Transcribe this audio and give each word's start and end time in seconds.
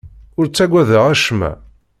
Ur 0.39 0.45
ttaggadeɣ 0.47 1.03
acemma. 1.13 1.51